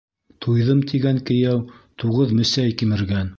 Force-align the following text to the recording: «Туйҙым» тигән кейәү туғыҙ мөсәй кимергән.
«Туйҙым» 0.45 0.79
тигән 0.91 1.21
кейәү 1.29 1.61
туғыҙ 2.05 2.35
мөсәй 2.41 2.79
кимергән. 2.83 3.29